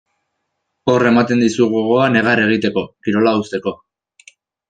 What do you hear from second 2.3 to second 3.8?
egiteko, kirola uzteko.